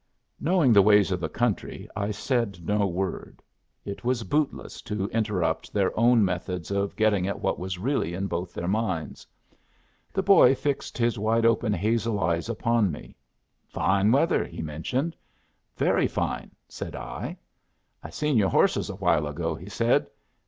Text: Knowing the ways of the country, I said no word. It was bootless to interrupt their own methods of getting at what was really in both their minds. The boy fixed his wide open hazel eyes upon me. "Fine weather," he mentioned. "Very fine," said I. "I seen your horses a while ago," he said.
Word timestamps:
Knowing 0.39 0.73
the 0.73 0.81
ways 0.81 1.11
of 1.11 1.19
the 1.19 1.29
country, 1.29 1.87
I 1.95 2.09
said 2.09 2.65
no 2.65 2.87
word. 2.87 3.43
It 3.85 4.03
was 4.03 4.23
bootless 4.23 4.81
to 4.81 5.07
interrupt 5.09 5.71
their 5.71 5.95
own 5.95 6.25
methods 6.25 6.71
of 6.71 6.95
getting 6.95 7.27
at 7.27 7.39
what 7.39 7.59
was 7.59 7.77
really 7.77 8.15
in 8.15 8.25
both 8.25 8.51
their 8.51 8.67
minds. 8.67 9.27
The 10.11 10.23
boy 10.23 10.55
fixed 10.55 10.97
his 10.97 11.19
wide 11.19 11.45
open 11.45 11.71
hazel 11.71 12.19
eyes 12.19 12.49
upon 12.49 12.91
me. 12.91 13.15
"Fine 13.67 14.11
weather," 14.11 14.43
he 14.43 14.63
mentioned. 14.63 15.15
"Very 15.77 16.07
fine," 16.07 16.49
said 16.67 16.95
I. 16.95 17.37
"I 18.01 18.09
seen 18.09 18.37
your 18.37 18.49
horses 18.49 18.89
a 18.89 18.95
while 18.95 19.27
ago," 19.27 19.53
he 19.53 19.69
said. 19.69 20.07